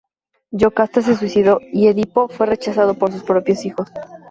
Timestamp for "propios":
3.21-3.63